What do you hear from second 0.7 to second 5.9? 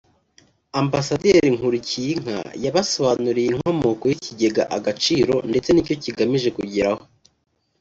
Ambasaderi Nkulikiyinka yabasobanuriye inkomoko y’ikigega Agaciro ndetse